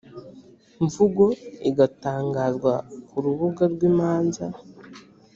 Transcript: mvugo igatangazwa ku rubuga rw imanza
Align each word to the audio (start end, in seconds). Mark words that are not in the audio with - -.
mvugo 0.85 1.25
igatangazwa 1.69 2.73
ku 3.09 3.15
rubuga 3.23 3.63
rw 3.73 3.81
imanza 3.89 4.45